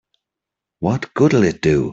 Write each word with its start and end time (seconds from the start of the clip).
What 0.79 1.13
good'll 1.13 1.43
it 1.43 1.61
do? 1.61 1.81